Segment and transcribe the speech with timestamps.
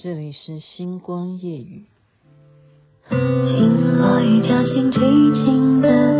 [0.00, 1.82] 这里是星光夜雨。
[3.08, 5.00] 听落雨掉进寂
[5.44, 6.17] 静的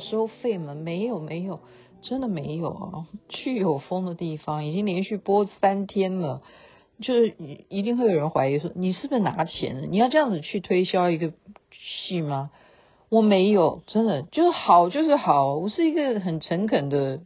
[0.00, 0.74] 收费吗？
[0.74, 1.60] 没有，没有，
[2.02, 3.06] 真的没有啊！
[3.28, 6.42] 去有风的地方已经连续播三天了，
[7.00, 7.34] 就是
[7.68, 9.88] 一定会有人怀疑说，你是不是拿钱？
[9.90, 11.32] 你要这样子去推销一个
[12.06, 12.50] 戏吗？
[13.08, 17.20] 我没有，真的就好就是好，我是一个很诚恳的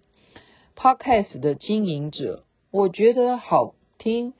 [0.77, 4.35] podcast 的经营者，我觉得好听，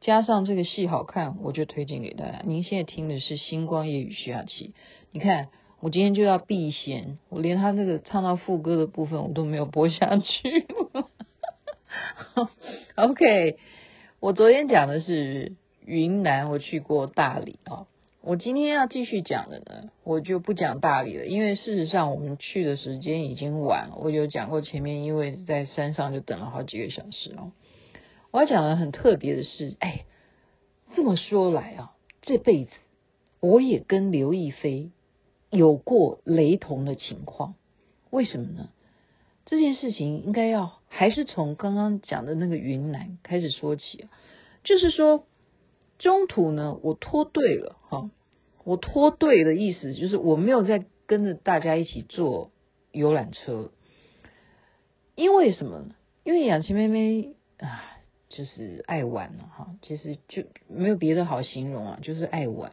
[0.00, 2.42] 加上这个戏好看，我就推荐给大家。
[2.44, 4.72] 您现在听的是《星光夜雨》徐雅琪，
[5.12, 5.48] 你看。
[5.84, 10.66] 我今天就要避嫌，我连他那个唱到副歌的部分我都没有播下去。
[12.96, 13.58] OK，
[14.18, 15.52] 我昨天讲的是
[15.84, 17.86] 云南，我去过大理啊。
[18.22, 23.96] 我今天要继续讲的呢，我就不讲大理了，因为事实上我们去的时间已经晚了。
[23.98, 27.52] 我有讲过前面，因为在山上就等了好几个小时哦。
[28.30, 30.06] 我要讲的很特别的是，哎，
[30.96, 32.70] 这么说来啊，这辈子
[33.40, 34.88] 我也跟刘亦菲。
[35.54, 37.54] 有过雷同的情况，
[38.10, 38.68] 为什么呢？
[39.46, 44.06] 这件事情应该要还是从刚刚讲的那个云南开始说起。
[44.62, 45.26] 就是说，
[45.98, 48.10] 中途呢，我脱队了哈。
[48.64, 52.50] 我脱队的意思就是我没有再跟着大家一起坐
[52.90, 53.70] 游览车，
[55.14, 55.94] 因为什么呢？
[56.22, 57.98] 因为雅琪妹妹啊，
[58.30, 59.74] 就是爱玩了哈。
[59.82, 62.72] 其实就没有别的好形容啊，就是爱玩。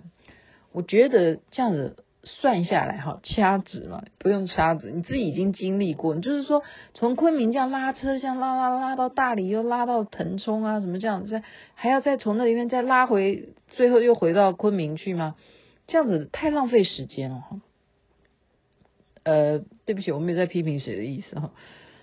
[0.72, 1.98] 我觉得这样子。
[2.24, 6.14] 算下来哈，掐指嘛，不用掐指，你自己已经经历过。
[6.14, 6.62] 你就是说，
[6.94, 11.42] 从昆明这样拉车，像拉拉拉到大理，又拉到腾冲啊，什么这样子，
[11.74, 15.36] 还要再从那里面再拉回，最后又回到昆明去吗？
[15.88, 17.62] 这样子太浪费时间了哈。
[19.24, 21.52] 呃，对不起，我没有在批评谁的意思哈。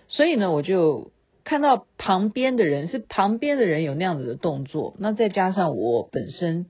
[0.09, 1.12] 所以呢，我就
[1.45, 6.67] 看到旁边的人是旁边的人有那样子的动作，那再加上我本身。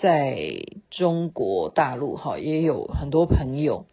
[0.00, 3.86] 在中国大陆哈，也有很多朋友，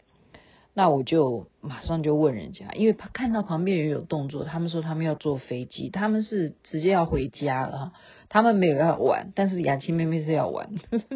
[0.73, 7.93] 那我就马上就问人家，因为看到旁边人有动作，他们说他们要坐飞机，他们是直接要回家了哈，
[8.27, 10.71] 他们没有要玩，但是雅琪妹妹是要玩，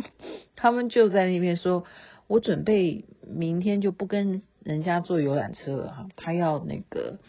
[0.56, 1.84] 他们就在那边说，
[2.28, 7.20] 我准备明天就不跟人家坐游览车了哈，他要那个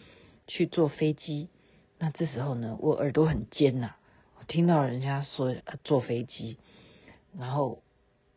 [0.47, 1.49] 去坐飞机，
[1.99, 3.97] 那这时候呢，我耳朵很尖呐，
[4.39, 6.57] 我听到人家说坐飞机。
[7.39, 7.83] 然后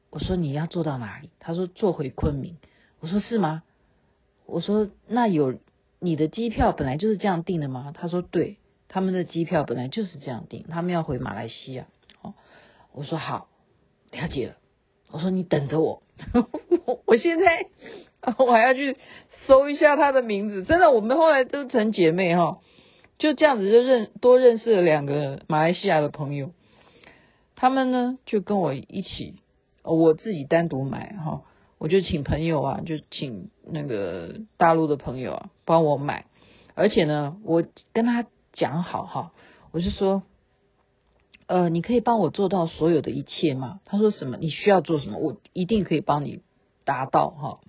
[0.09, 1.29] 我说，你要坐到哪里？
[1.39, 2.57] 他说坐回昆明。
[2.99, 3.63] 我说是吗？
[4.45, 5.57] 我说那有
[5.99, 7.93] 你的机票本来就是这样订的吗？
[7.95, 8.57] 他说对，
[8.87, 11.87] 他们的机票本来就是这样订，他们要回马来西亚。
[12.21, 12.33] 哦，
[12.91, 13.47] 我说好，
[14.11, 14.55] 了解了。
[15.09, 16.03] 我说你等着我，
[17.05, 17.65] 我现在
[18.37, 18.97] 我还要去
[19.47, 20.63] 搜一下他的名字。
[20.63, 22.59] 真的，我们后来都成姐妹哈，
[23.17, 26.51] 就这样子就认多认识了两个马来西亚的朋友。
[27.61, 29.35] 他们呢就跟我一起，
[29.83, 31.43] 我自己单独买哈，
[31.77, 36.25] 我就请朋友啊，就请那个大陆的朋友啊帮我买，
[36.73, 37.63] 而且呢，我
[37.93, 39.31] 跟他讲好哈，
[39.69, 40.23] 我是说，
[41.45, 43.79] 呃，你可以帮我做到所有的一切吗？
[43.85, 44.37] 他说什么？
[44.37, 45.19] 你需要做什么？
[45.19, 46.41] 我一定可以帮你
[46.83, 47.59] 达到哈。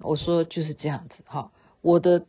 [0.00, 1.52] 我说就是这样子哈。
[1.80, 2.26] 我的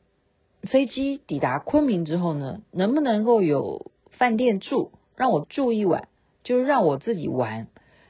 [0.61, 6.07] 飞机抵达昆明之后呢，能不能够有饭店住，让我住一晚？
[6.43, 7.67] 就是让我自己玩，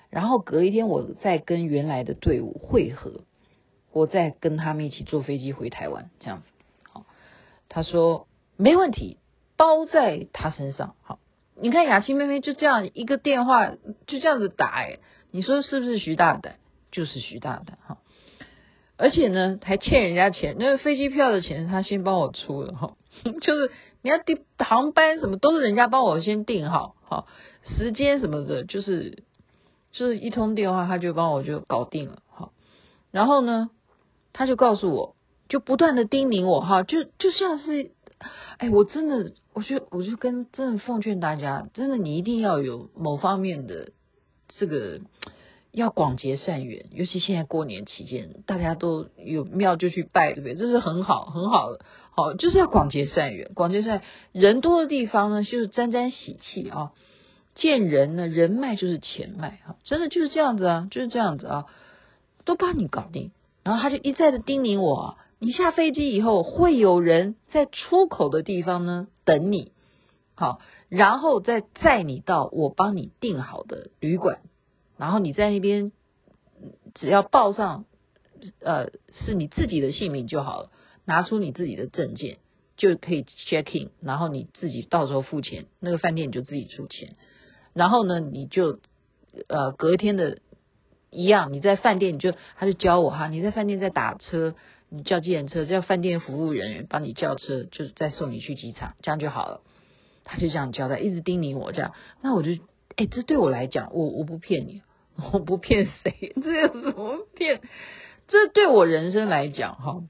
[0.09, 3.21] 然后隔一天我再跟原来的队伍会合，
[3.91, 6.47] 我再跟他们一起坐飞机回台湾，这样子。
[6.91, 7.05] 好，
[7.69, 9.17] 他说没问题，
[9.57, 10.95] 包在他身上。
[11.01, 11.19] 好，
[11.55, 13.69] 你看雅琪妹妹就这样一个电话
[14.07, 14.99] 就这样子打，哎，
[15.31, 16.55] 你说是不是徐大胆？
[16.91, 17.99] 就是徐大胆哈，
[18.97, 22.97] 而且呢还欠人家钱，那个飞机票的钱他先帮我出了哈，
[23.41, 23.71] 就是
[24.01, 27.27] 你要订航班什么都是人家帮我先订好，好。
[27.77, 29.23] 时间什么的，就是
[29.91, 32.51] 就是一通电话他就帮我就搞定了好。
[33.11, 33.69] 然后呢，
[34.33, 35.15] 他就告诉我，
[35.47, 37.91] 就不断的叮咛我哈，就就像是，
[38.57, 43.91] 哎，我真的，我就我就跟真的奉劝大家，真的你一定要有某方面的
[44.47, 44.99] 这个。
[45.71, 50.55] 要广结善缘，尤其现在过年期间，大家都有庙就去拜，对不对？
[50.55, 53.51] 这是很好很好的，好就是要广结善缘。
[53.53, 54.01] 广结善
[54.33, 56.91] 缘，人多的地方呢，就是沾沾喜气啊。
[57.53, 61.65] 见人呢，人脉就是钱脉啊，真的就是这样子啊，就是这样子啊，
[62.45, 63.31] 都帮你搞定。
[63.63, 69.73] 然后他就一再的叮咛我，你下飞机以后会有人在出口的地方呢等你，
[70.33, 74.39] 好，然后再载你到我帮你订好的旅馆。
[75.01, 75.91] 然后你在那边，
[76.93, 77.85] 只要报上，
[78.59, 78.91] 呃，
[79.25, 80.69] 是你自己的姓名就好了，
[81.05, 82.37] 拿出你自己的证件
[82.77, 87.15] 就可以 check in，然后你自己到时候付钱，那个饭店你就自己出钱。
[87.73, 88.77] 然后呢，你就
[89.47, 90.37] 呃隔天的
[91.09, 94.53] 一样，你在饭店你就他就教我哈，你在饭店在打车，
[94.89, 99.61] 你叫计程车，叫饭店服务人员帮你叫车，就是再送你去机场，这样就好了。
[100.23, 102.51] 他就这样交代，一直叮咛我这样，那我就
[102.97, 104.83] 哎，这对我来讲，我我不骗你。
[105.33, 107.61] 我不骗谁，这有什么骗？
[108.27, 110.03] 这对我人生来讲，哈，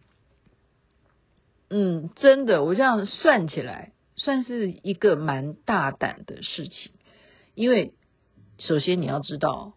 [1.69, 6.91] 嗯，真的，我这样算起来，算是一个蛮大胆的事情。
[7.55, 7.93] 因为
[8.59, 9.73] 首先你要知道，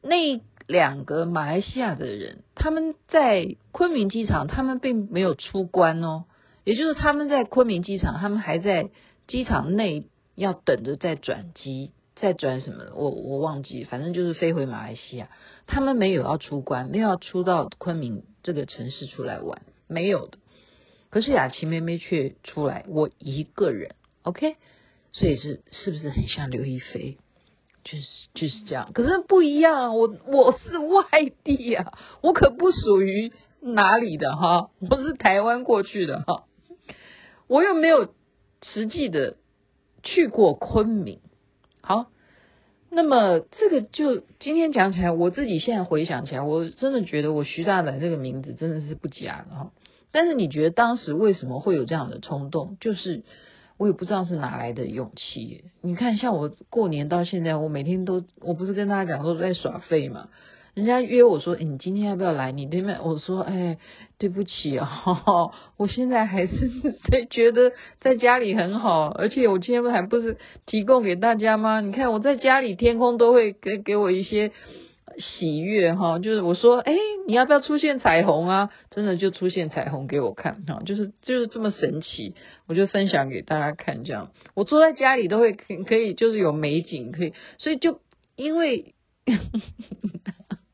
[0.00, 6.26] 那两个马来西亚的人，他们在昆明机场，他们并没有出关哦，
[6.62, 8.90] 也就是他们在昆明机场，他们还在
[9.26, 10.06] 机场内
[10.36, 11.90] 要等着再转机。
[12.16, 12.92] 再转什么？
[12.94, 15.28] 我我忘记，反正就是飞回马来西亚。
[15.66, 20.38] 他们没有要出关，没有要出到昆明这个城市出来玩，没有的。
[21.10, 24.56] 可是雅琪妹妹却出来，我一个人，OK？
[25.12, 27.18] 所以是是不是很像刘亦菲？
[27.84, 28.90] 就是就是这样。
[28.94, 31.04] 可是不一样，我我是外
[31.44, 36.44] 地啊，我可不属于哪里的哈，我是台湾过去的哈，
[37.46, 38.14] 我又没有
[38.62, 39.36] 实际的
[40.02, 41.20] 去过昆明。
[41.86, 42.06] 好，
[42.88, 49.70] 那么这个就今天讲起来，我自己现在回想起来，我真的觉得我徐大胆这个名字真的是不假的哈。
[50.10, 52.78] 但是你觉得当时为什么会有这样的冲动？
[52.80, 53.22] 就是
[53.76, 55.64] 我也不知道是哪来的勇气。
[55.82, 60.30] 你看，像我过年到现在，我每天都，我不是跟大家讲说在耍废嘛。
[60.74, 63.78] 人家约我说：“诶，你今天要不要来？”你对面我说：“哎，
[64.18, 64.88] 对不起啊，
[65.76, 66.70] 我现在还是
[67.08, 70.36] 在觉得在家里很好，而且我今天不还不是
[70.66, 71.80] 提供给大家吗？
[71.80, 74.50] 你看我在家里，天空都会给给我一些
[75.16, 76.18] 喜悦哈。
[76.18, 76.92] 就是我说：“哎，
[77.28, 82.34] 你要不要出现彩虹啊？”真的就出现彩虹给我看哈，就是就是这么神奇，
[82.66, 84.02] 我就分享给大家看。
[84.02, 88.00] 这样我坐在家里都会可可以，就是有美景可以，所以就
[88.34, 88.92] 因为。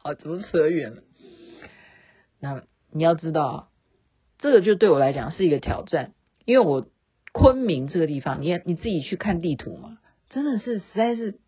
[0.03, 1.03] 好，怎么扯远了？
[2.41, 3.69] 那你要知道，
[4.39, 6.15] 这个就对我来讲是一个挑战，
[6.47, 6.89] 因为我
[7.33, 9.99] 昆明这个地方，你你自己去看地图嘛，
[10.31, 11.39] 真的是实在是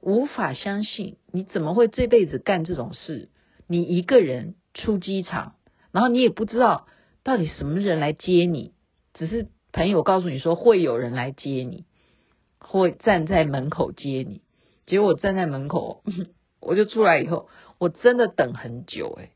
[0.00, 3.28] 无法相信，你怎么会这辈子干这种事？
[3.68, 5.54] 你一个人出机场，
[5.92, 6.88] 然后你也不知道
[7.22, 8.72] 到底什么人来接你，
[9.12, 11.84] 只是朋友告诉你说会有人来接你，
[12.58, 14.42] 会站在门口接你，
[14.86, 16.02] 结果我站在门口。
[16.66, 19.30] 我就出来以后，我真的等很久哎，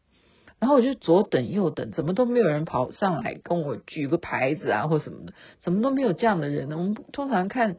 [0.58, 6.76] 然后我就左等右等，怎么都没有人跑上来跟我举个牌子啊或什么的，怎么都没有这样的人呢？
[6.78, 7.76] 我们通常看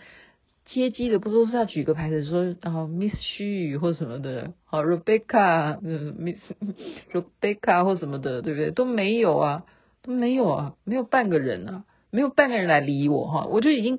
[0.65, 6.37] 接机的不都是要举个牌子说然后 Miss 徐或什么的，好 Rebecca，嗯 Miss
[7.11, 8.71] Rebecca 或什么的，对不对？
[8.71, 9.63] 都没有啊，
[10.03, 13.97] 都没有啊，没有半个人啊，没有半个人来理我哈，我就已经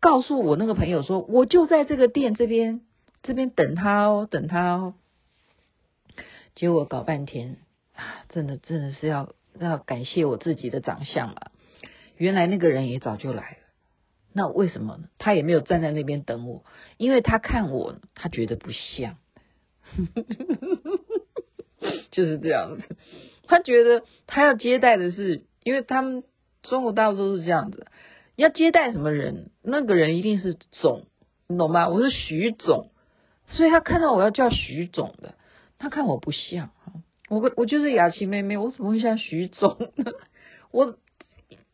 [0.00, 2.80] 告诉我那个朋友说，我就在这个店这边。
[3.22, 4.94] 这边等他哦，等他哦。
[6.54, 7.58] 结果搞半天
[7.94, 11.50] 啊，真的真的是要要感谢我自己的长相嘛。
[12.16, 13.56] 原来那个人也早就来了。
[14.32, 15.00] 那为什么？
[15.18, 16.64] 他也没有站在那边等我，
[16.96, 19.18] 因为他看我，他觉得不像，
[22.10, 22.96] 就是这样子。
[23.46, 26.24] 他觉得他要接待的是，因为他们
[26.62, 27.86] 中国大陆都是这样子，
[28.34, 31.06] 要接待什么人，那个人一定是总，
[31.48, 31.88] 你懂吗？
[31.88, 32.90] 我是徐总。
[33.48, 35.34] 所以他看到我要叫徐总的，
[35.78, 36.70] 他看我不像，
[37.28, 40.12] 我我就是雅琪妹妹，我怎么会像徐总呢？
[40.70, 40.96] 我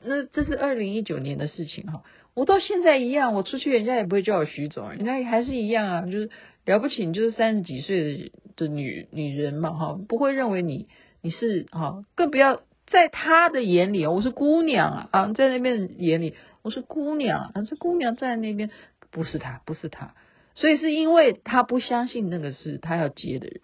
[0.04, 2.02] 那这是二零一九年的事情哈，
[2.34, 6.30] 我到现在一样，我出去人家也不会叫我徐总，人家还是一样啊，就是
[6.64, 10.88] 了不起，你就是三十几岁的的女女人嘛哈，不会认为你
[11.20, 18.70] 你是哈，更不要在他的眼里，我是姑娘啊啊，在那边眼里我是姑娘啊，这姑娘站在那边
[19.10, 20.14] 不是他，不是他。
[20.54, 23.60] 所以是因为他不相信那个是他要接的人，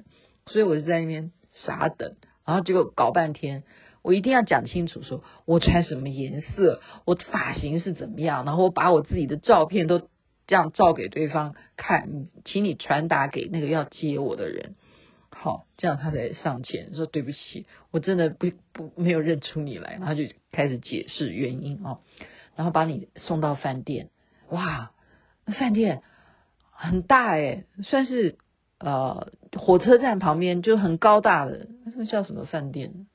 [0.47, 2.17] 所以我就在那边傻等，
[2.47, 3.63] 然后结果搞半天，
[4.03, 10.09] 我一定要讲清楚说，我穿什么颜色，我发型是怎么样，然后我把我自己的照片都
[10.47, 14.75] 这样照给对方看，请你传达给那个要接我的人，
[15.31, 22.01] 好，这样他才上前说对不起，我真的不不没有认出你来，然后就开始解释原因哦，
[22.57, 24.09] 然后把你送到饭店，
[24.49, 24.93] 哇，
[25.45, 26.03] 那饭店。
[26.81, 28.39] 很大诶，算是
[28.79, 31.67] 呃火车站旁边就很高大的，
[31.97, 33.09] 那叫什么饭店？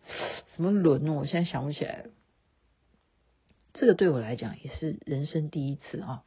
[0.54, 1.08] 什么轮？
[1.16, 2.10] 我现在想不起来了。
[3.74, 6.24] 这个对我来讲也是人生第一次啊，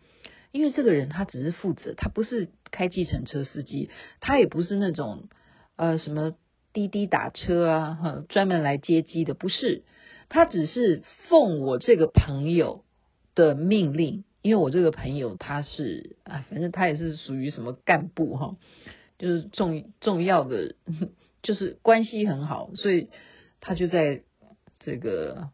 [0.50, 3.90] 因为这个人他只是负责，他不是开计程车司机，
[4.20, 5.28] 他也不是那种
[5.76, 6.34] 呃什么
[6.72, 9.84] 滴滴打车啊，哈，专门来接机的，不是，
[10.30, 12.82] 他只是奉我这个朋友
[13.34, 14.24] 的命令。
[14.42, 18.56] 因为我这个朋友他是啊，反正他也是属于什么干部哈，
[19.18, 20.74] 就是重重要的，
[21.42, 23.08] 就是关系很好，所以
[23.60, 24.22] 他就在
[24.78, 25.50] 这个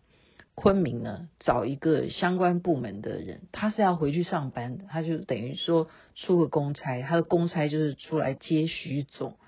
[0.55, 9.39] 昆明呢找一个相关部门的人，他是要回去上班，他就等于说出个公差，他的公差就是出来接徐总，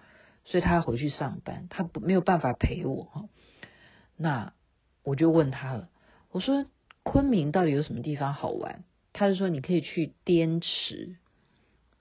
[0.47, 3.25] 所以他要回去上班，他不没有办法陪我哈。
[4.17, 4.55] 那
[5.03, 5.91] 我就问他了，
[6.31, 6.64] 我说
[7.03, 8.85] 昆明到底有什么地方好玩？
[9.14, 11.14] 他是说你可以去滇池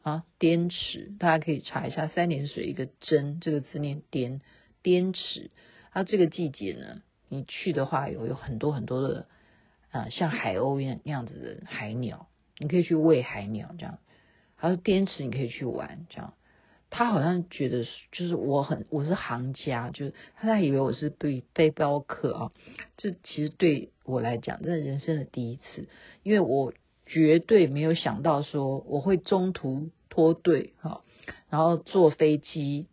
[0.01, 4.41] 啊，滇池，大家可以查一下三点水一个真这个字念滇
[4.81, 5.51] 滇池。
[5.91, 9.27] 啊，这个季节呢，你去的话有有很多很多的
[9.91, 12.27] 啊，像海鸥一样那样子的海鸟，
[12.57, 13.99] 你可以去喂海鸟这样。
[14.57, 16.33] 他说滇池你可以去玩这样。
[16.89, 22.51] 他好像觉得就是我很我是行家，就是他以为我是背背包客啊。
[22.97, 25.87] 这其实对我来讲，这是人生的第一次，
[26.23, 26.73] 因为我。
[27.13, 31.01] 绝对没有想到说我会中途脱队哈，
[31.47, 32.87] 然后坐飞机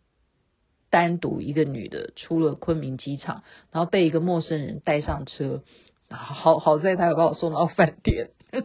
[0.91, 5.63] 单独一个女的出了昆明机场，然后被一个陌生人带上车，
[6.07, 8.29] 好好在他有把我送到饭店。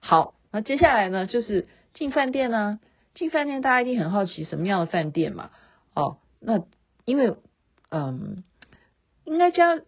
[0.00, 2.80] 好，那接下来呢就是进饭店呢，
[3.14, 5.50] 进饭店大家一定很好奇什么样的饭店嘛？
[5.94, 6.62] 哦，那
[7.06, 7.36] 因为
[7.88, 8.44] 嗯，
[9.24, 9.80] 应该将。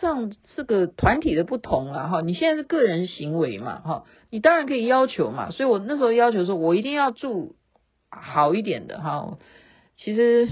[0.00, 7.56] 上这个团体的不同了哈，你现在是个人行为嘛哈，你当然可以要求嘛，所以我那时候要求说，我一定要住
[8.10, 9.38] 好一点的哈。
[9.96, 10.48] 其实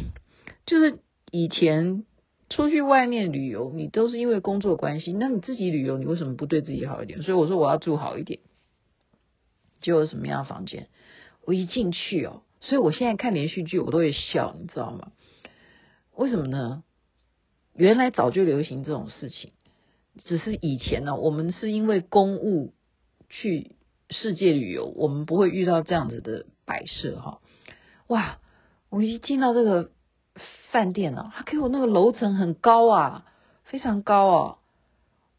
[0.66, 0.98] 就是
[1.30, 2.04] 以前
[2.48, 7.22] 出去外面旅游，你都是因为工作关系，那你自己旅游，你为什么不对自己好一点？
[7.22, 8.40] 所以我说我要住好一点。
[9.80, 10.88] 就有什么样的房间？
[11.44, 15.12] 我一进去哦，所以我现在看连续剧我都会笑，你知道吗？
[16.16, 16.82] 为什么呢？
[17.76, 19.52] 原来早就流行这种事情，
[20.24, 22.72] 只是以前呢，我们是因为公务
[23.28, 23.76] 去
[24.08, 27.40] 世界旅游，我们不会遇到这样子的摆设哈。
[28.06, 28.38] 哇，
[28.88, 29.90] 我一进到这个
[30.70, 33.26] 饭店呢，他给我那个楼层很高啊，
[33.64, 34.58] 非常高哦。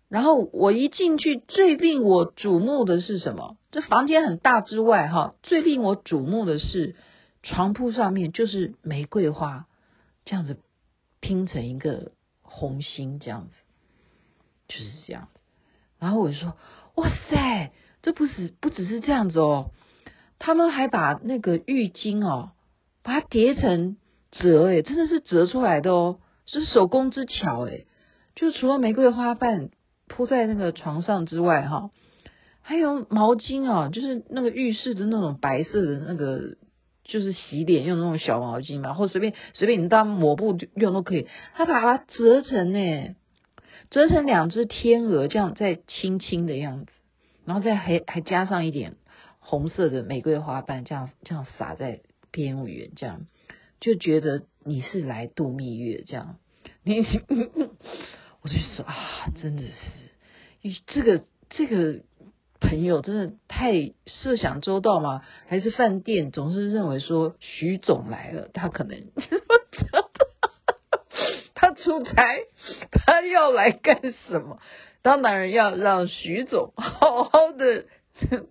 [0.08, 3.58] 然后我一进去，最令我瞩目的是什么？
[3.72, 6.96] 这房间很大之外哈，最令我瞩目的是
[7.42, 9.66] 床铺上面就是玫瑰花，
[10.24, 10.60] 这样子
[11.20, 12.12] 拼成一个。
[12.58, 13.54] 红心这样子，
[14.68, 15.40] 就是这样子。
[16.00, 16.58] 然后我就说
[16.98, 17.72] ：“哇塞，
[18.02, 19.72] 这不是不只是这样子哦，
[20.40, 22.52] 他们还把那个浴巾哦，
[23.04, 23.98] 把它叠成
[24.32, 27.86] 折，诶，真的是折出来的哦，是手工之巧诶。
[28.36, 29.70] 就除了玫瑰花瓣
[30.08, 31.92] 铺在那个床上之外，哈，
[32.62, 36.58] 还有毛巾啊，就是那个浴室的那种白色的那个。”
[37.08, 41.28] 就是洗脸用那种小毛巾嘛，或随便随便你当抹布用都可以。
[41.54, 43.16] 他把它折成呢，
[43.90, 46.92] 折成两只天鹅这样再轻轻的样子，
[47.46, 48.98] 然后再还还加上一点
[49.40, 53.26] 红色的玫瑰花瓣，这样这样撒在边缘，这样
[53.80, 56.38] 就觉得你是来度蜜月这样。
[56.84, 57.06] 你
[58.44, 59.72] 我就说啊，真的是，
[60.62, 62.02] 你这个这个。
[62.60, 65.22] 朋友真的太设想周到吗？
[65.48, 68.98] 还是饭店总是认为说徐总来了，他可能
[71.56, 72.40] 他出差，
[72.92, 74.60] 他要来干什么？
[75.02, 77.86] 当然要让徐总 好好的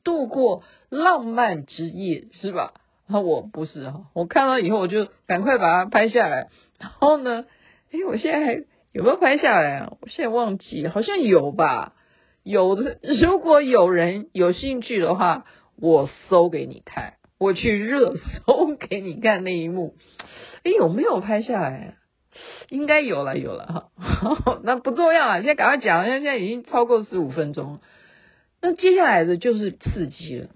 [0.05, 2.75] 度过浪漫之夜，是吧？
[3.09, 6.49] 那我不是哈，我看到以后我就赶快把它拍下来。
[6.79, 7.45] 然后呢，
[7.93, 8.53] 哎，我现在还
[8.93, 9.93] 有没有拍下来啊？
[10.01, 11.95] 我现在忘记，好像有吧。
[12.47, 19.97] 有的，如果有人有兴趣的话，我搜给你看，我去热搜给你看那一幕。
[20.63, 21.97] 哎，有没有拍下来？
[22.69, 24.61] 应该有了，有了哈。
[24.63, 27.81] 那不重要了，现在赶快讲，现在已经超过十五分钟。
[28.63, 30.49] 那接下来的就是刺激了。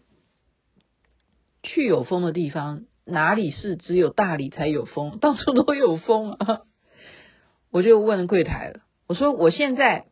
[1.64, 5.18] 去有风的地方，哪里是只有大理才有风？
[5.18, 6.60] 到处都有风啊！
[7.72, 10.06] 我就问柜台了，我说我现在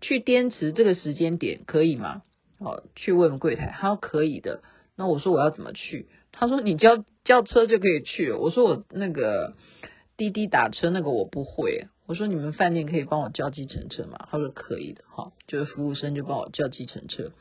[0.00, 2.22] 去滇池这个时间点可以吗？
[2.58, 4.62] 哦，去问柜台，他说可以的。
[4.96, 6.08] 那我说我要怎么去？
[6.32, 8.32] 他说你叫叫车就可以去。
[8.32, 9.54] 我说我那个
[10.16, 11.88] 滴滴打车那个我不会。
[12.06, 14.28] 我说你们饭店可以帮我叫计程车吗？
[14.30, 15.02] 他说可以的。
[15.08, 17.32] 好，就是服务生就帮我叫计程车。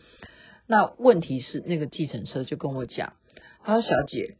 [0.65, 3.13] 那问题是那个计程车就跟我讲，
[3.63, 4.37] 他说小姐，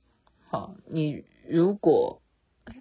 [0.50, 2.22] 好，你如果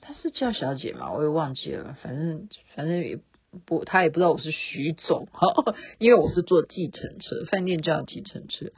[0.00, 3.20] 他是叫小姐嘛，我也忘记了，反正反正也
[3.66, 8.72] 不，他也不知道我是徐总，哈， 因为我是坐计程车，饭店叫计程车。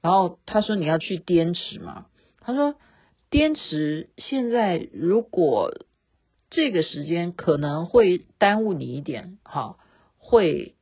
[0.00, 2.06] 然后他说你要去滇池吗？
[2.40, 2.76] 他说
[3.30, 5.72] 滇池现在如果
[6.50, 9.76] 这个时间可能会耽误你一点，哈，
[10.16, 10.74] 会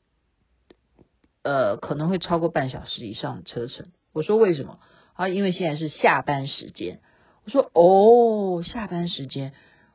[1.42, 3.88] 呃可能会超过半小时以上的车程。
[4.12, 4.78] 我说为什么？
[5.14, 7.00] 啊，因为现在是下班时间。
[7.44, 9.54] 我说哦，下班时间。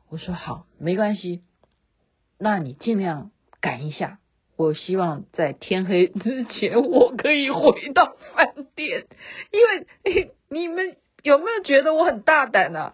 [0.09, 1.41] 我说好，没关系，
[2.37, 4.17] 那你尽量赶一下。
[4.57, 9.07] 我希望在天黑之前我可以回到饭店，
[9.51, 12.93] 因为诶你们有没有觉得我很大胆啊？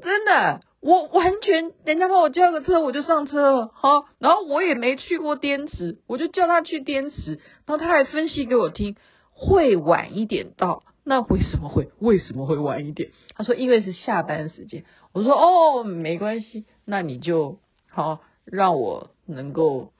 [0.00, 8.96] 真的，我完全人家帮我叫个车我就上车了，好，然后我也没去过滇池，我就叫他去滇池，然后他还分析给我听，
[9.30, 13.10] 会晚一点到，那为什么会为什么会晚一点？
[13.34, 17.58] 他说因为是下班时间，我说哦没关系，那你就
[17.90, 19.90] 好让我能够。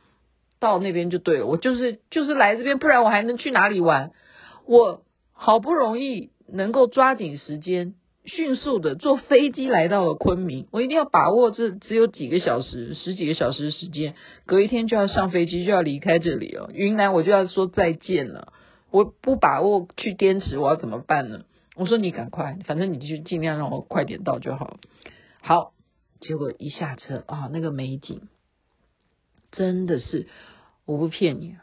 [0.65, 4.13] 到那边就对了，我就是就是来这边，不然我还能去哪里玩？
[4.67, 5.03] 我
[5.35, 7.95] 好不容易能够抓紧时间，
[8.25, 14.15] 迅速的坐飞机来到了昆明，我一定要把握这只有几个小时、十几个小时的时间，
[14.47, 16.71] 隔一天就要上飞机，就要离开这里了。
[16.73, 18.55] 云南我就要说再见了，
[18.91, 21.43] 我不把握去滇池，我要怎么办呢？
[21.77, 24.79] 我说你赶快，反正你就尽量让我快点到就好。
[25.43, 25.75] 好，
[26.21, 28.23] 结果一下车啊，那个美景
[29.53, 30.27] 真的是。
[30.87, 31.57] 我不骗你，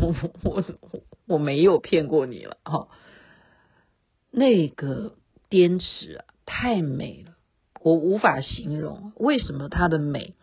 [0.00, 0.64] 我我
[1.26, 2.88] 我没有骗过你了哈。
[4.30, 5.14] 那个
[5.48, 7.32] 滇池啊，太美了，
[7.80, 9.12] 我无法形容。
[9.16, 10.34] 为什么它的美？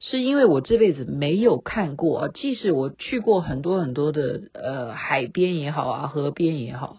[0.00, 6.98] 是因为我这辈子没有看过啊，即使我去过很多很多的呃海边也好啊，河边也好，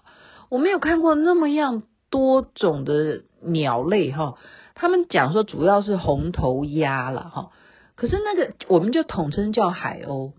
[0.50, 4.36] 我没有看过那么样多种的鸟类哈。
[4.74, 7.52] 他们讲说主要是红头鸭了哈。
[8.00, 10.32] 可是那个，我们就统称叫海鸥。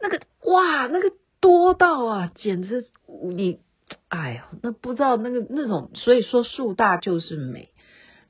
[0.00, 2.86] 那个哇，那个多到啊，简直
[3.34, 3.58] 你，
[4.06, 7.70] 哎呀，那不知道那个那种，所以说树大就是美。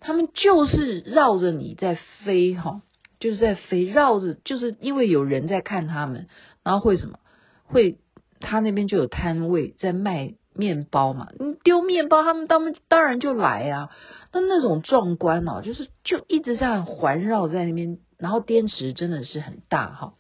[0.01, 2.81] 他们就是绕着你在飞哈，
[3.21, 6.29] 就是在飞，绕着，就是因为有人在看他们，
[6.65, 7.19] 然后会什么？
[7.67, 7.99] 会
[8.41, 13.91] 他那边就有摊位在卖面包嘛，你丢面包，他们当当然就来啊。
[14.33, 20.15] 那那种壮观哦，就是就一直这样环绕在那边，然后滇池真的是很大哈，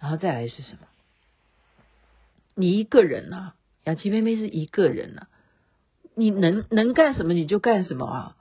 [0.00, 0.80] 然后再来是什么？
[2.54, 5.28] 你一个人啊，雅琪妹妹是一个人啊，
[6.14, 8.36] 你能能干什么你就干什么啊，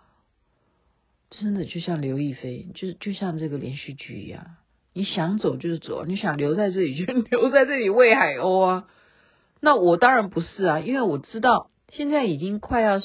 [1.30, 4.58] 真的就像刘亦菲，就是就像这个连续剧一样，
[4.94, 8.88] 你想走就是走，你想留在这里就 留在这里喂海鸥啊。
[9.62, 13.02] 那我当然不是啊，因为我知道现在已经快要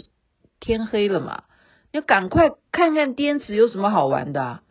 [0.60, 1.44] 天黑了嘛。
[1.94, 4.62] 要赶快看看滇池有什么好玩的啊！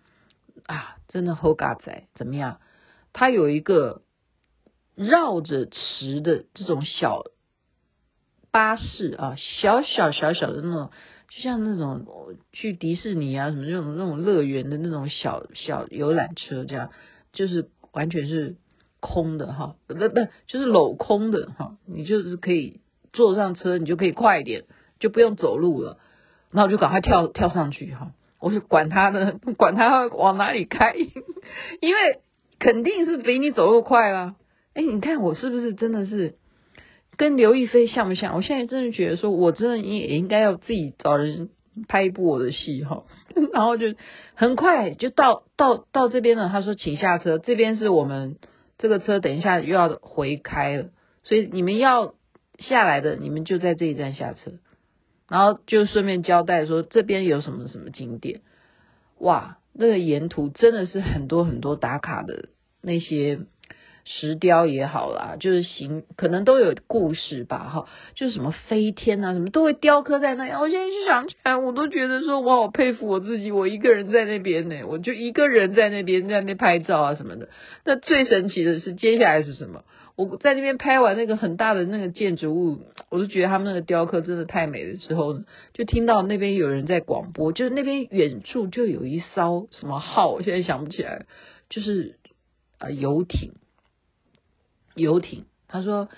[0.65, 2.59] 啊真的好嘎仔怎么样？
[3.13, 4.01] 它有一个
[4.93, 7.23] 绕着池的这种小
[8.51, 10.91] 巴士啊，小小小小的那种，
[11.29, 12.05] 就像那种
[12.51, 16.89] 去迪士尼啊什么那种那种乐园的那种小小游览车，这样
[17.31, 18.57] 就是完全是
[18.99, 20.09] 空的哈，不不
[20.47, 22.81] 就是镂空的哈，你就是可以
[23.13, 24.65] 坐上车，你就可以快一点，
[24.99, 25.99] 就不用走路了。
[26.53, 30.93] 那我就赶快跳跳上去哈，我就管他呢， 管他往哪里开，
[31.81, 32.19] 因为
[32.59, 34.35] 肯定是比你走路快啦。
[34.73, 36.35] 哎，你看我是不是真的是
[37.17, 38.35] 跟刘亦菲像不像？
[38.35, 41.49] 我现在真的觉得说，我真的也应该要自己找人
[41.87, 43.03] 拍一部我的戏哈。
[43.53, 43.93] 然后就
[44.35, 48.37] 很快就到到到这边了，他说请下车，这边是我们
[48.77, 50.89] 这个车，等一下又要回开了，
[51.23, 52.13] 所以你们要
[52.59, 54.53] 下来的，你们就在这一站下车。
[55.33, 58.41] 然后就顺便交代说，这边有什么什么景点，
[59.17, 62.49] 哇，那个沿途真的是很多很多打卡的
[62.83, 63.39] 那些
[64.05, 70.61] 石雕也好啦，就是行可能都有故事吧，哈，就是什么飞天啊，什么都会雕刻在那样。
[70.61, 77.49] 我现在就想起来，我都觉得说，我好佩服我自己，我一个人在那边呢，我就一个人在那边在那拍照啊什么的。
[77.85, 79.83] 那最神奇的是接下来是什么？
[80.15, 84.97] 我在那边拍完那个很大的那个建筑物，我就觉得他们那个雕刻真的太美了。
[84.97, 85.39] 之后，
[85.73, 91.25] 就听到那边有人在广播，就是那边远处就有一艘什么号，我现在想不起来，
[91.69, 92.19] 就是
[92.77, 93.53] 呃游艇，
[94.93, 95.45] 游艇。
[95.67, 96.09] 他说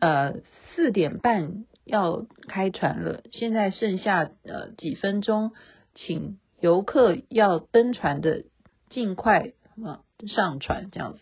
[0.00, 0.36] 呃
[0.74, 5.52] 四点半要开船了，现在剩下呃几分钟，
[5.94, 8.44] 请游客要登船的
[8.88, 9.52] 尽快
[9.84, 11.20] 啊上船这样子。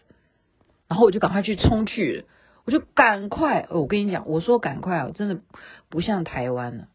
[0.90, 2.24] 然后我就赶快去冲去，
[2.66, 5.38] 我就赶快，我跟你讲，我说赶快啊，真的
[5.88, 6.88] 不像台湾了。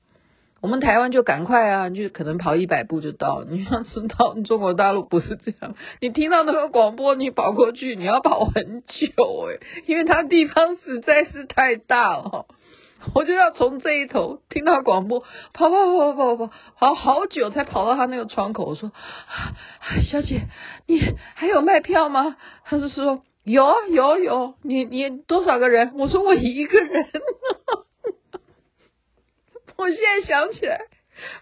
[0.61, 3.45] 我们台湾就赶快啊，就可能跑一百步就到。
[3.47, 12.47] 你要知道，中国大陆不是这样，你听到那个广播，你跑过去，你要跑很久哎，因为它地方实在是太大了。
[13.13, 15.21] 我就要从这一头听到广播，
[15.53, 18.65] 跑跑跑跑跑跑，跑好久才跑到他那个窗口。
[18.65, 18.91] 我说
[20.11, 20.47] ：“小姐，
[20.85, 20.99] 你
[21.35, 23.21] 还有卖票吗？”他就说。
[23.45, 25.93] 有有有，你你多少个人？
[25.95, 27.07] 我说我一个人。
[29.77, 30.79] 我现在想起来，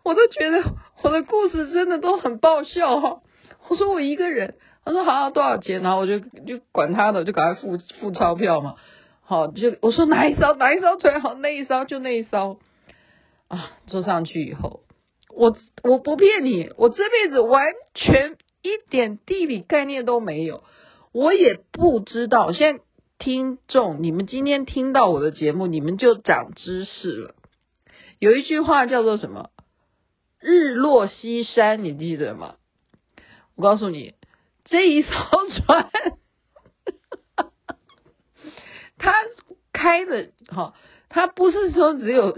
[0.04, 0.64] 我都觉得
[1.04, 3.22] 我的故事真的都很爆笑哈。
[3.70, 5.82] 我说我一个人，他说好，多少钱？
[5.82, 8.76] 然后我就就管他的，就赶快付付钞票嘛。
[9.22, 12.60] 好，就我说哪一艘哪一艘船好，那一艘就那一艘
[13.48, 13.72] 啊。
[13.88, 14.82] 坐上去以后，
[15.30, 20.64] 我我不骗你，我这辈子完全一点地理概念都没有。
[21.14, 22.84] 我也不知道，现在
[23.20, 27.36] 听众，你们今天听到我的节目，你们就长知识了。
[28.20, 29.52] 有一句话叫做什么
[30.42, 32.56] ？“日落西山”，你记得吗？
[33.56, 34.16] 我告诉你，
[34.66, 35.12] 这一艘
[35.66, 35.92] 船，
[38.98, 39.14] 它
[39.72, 40.74] 开的哈，
[41.10, 42.36] 它不是说只有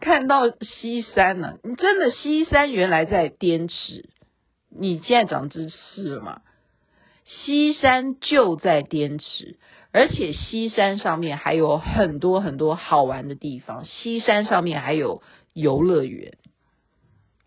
[0.00, 4.08] 看到西山呢、你真的西山原来在滇池，
[4.70, 6.40] 你现在长知识了吗？
[7.26, 9.58] 西山就在滇池，
[9.90, 13.84] 而且西山上面还有很多很多好玩的地方。
[13.84, 16.38] 西山上面还有游乐园，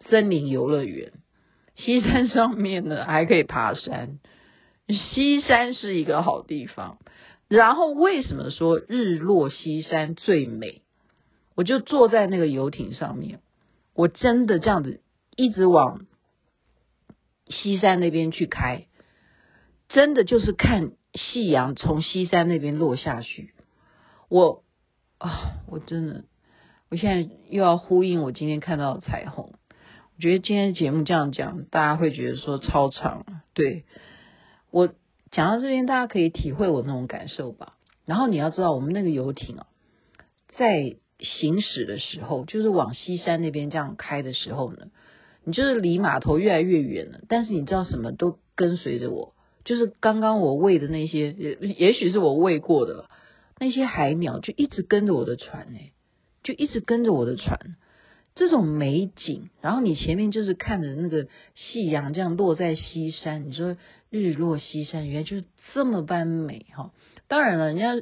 [0.02, 1.14] 森林游乐园。
[1.76, 4.20] 西山上面呢还可以爬山，
[4.90, 6.98] 西山是一个好地方。
[7.48, 10.82] 然后为什么说日落西山最美？
[11.56, 13.40] 我就坐在那个游艇上面，
[13.96, 15.00] 我真的这样子
[15.38, 16.06] 一直往
[17.48, 18.88] 西山那边去开。
[19.90, 23.54] 真的就是看夕阳从西山那边落下去，
[24.30, 24.64] 我
[25.18, 26.24] 啊，我真的，
[26.90, 29.52] 我现在又要呼应我今天看到的彩虹。
[30.16, 33.26] 我觉得今天节目这样讲，大家会觉得说超长。
[33.54, 33.84] 对，
[34.70, 34.94] 我
[35.32, 37.74] 讲到这边，大家可以体会我那种感受吧。
[38.06, 39.66] 然后你要知道，我们那个游艇啊，
[40.50, 44.88] 在行驶的时候，就是往西山那边这样开的时候呢，
[45.44, 49.34] 你就是离码头越来越远了，但是你知道什么都跟随着我。
[49.70, 53.06] 就是刚刚我喂的那些，也也许是我喂过的
[53.60, 55.92] 那些海鸟，就一直跟着我的船哎，
[56.42, 57.76] 就一直跟着我的船。
[58.34, 63.78] 这种美景，然后你前面就是看着那个夕阳这样落在西山，你说
[64.10, 65.44] 日落西山，原来就是
[65.76, 66.92] 这么般美哈。
[67.28, 67.94] 当然了，人家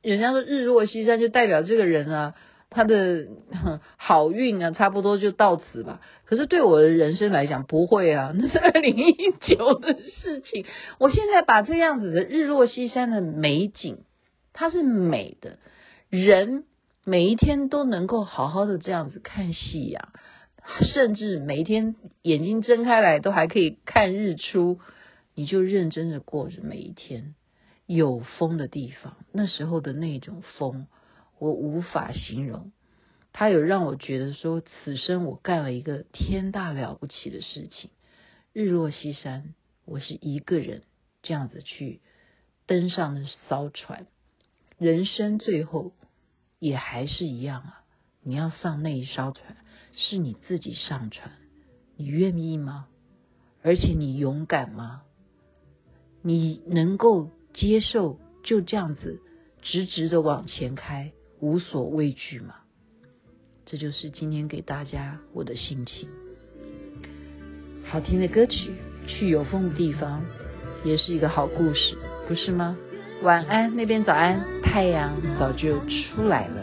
[0.00, 2.34] 人家说日落西山就代表这个人啊。
[2.72, 3.28] 他的
[3.96, 6.00] 好运啊，差不多就到此吧。
[6.24, 10.64] 可是对我的人生来讲，不会啊， 那是二零一九的事情。
[10.98, 13.98] 我现在把这样子的日落西山的美景，
[14.52, 15.58] 它是美的，
[16.08, 16.64] 人
[17.04, 20.08] 每一天都能够好好的这样子看夕阳，
[20.94, 24.80] 甚至每一天眼睛睁开来都还可以看日出，
[25.34, 27.34] 你就认真的过着每一天。
[27.86, 30.86] 有风的地方，那时候的那种风。
[31.42, 32.70] 我无法形容，
[33.32, 37.90] 他有让我觉得说，此生我干了一个天大了不起的事情。
[38.52, 39.52] 日落西山，
[39.84, 40.84] 我是一个人
[41.20, 42.00] 这样子去
[42.66, 44.06] 登上那艘船，
[44.78, 45.94] 人生最后
[46.60, 47.84] 也还是一样啊！
[48.22, 49.56] 你要上那一艘船，
[49.96, 51.32] 是你自己上船，
[51.96, 52.86] 你愿意吗？
[53.62, 55.02] 而且你勇敢吗？
[56.22, 59.20] 你能够接受就这样子
[59.60, 61.10] 直直的往前开？
[61.42, 62.54] 无所畏惧嘛，
[63.66, 66.08] 这就是今天给大家我的心情。
[67.84, 68.70] 好听的歌曲，
[69.08, 70.22] 去有风的地方，
[70.84, 71.96] 也是一个好故事，
[72.28, 72.76] 不是吗？
[73.24, 76.62] 晚安，那边早安，太阳早就出来了。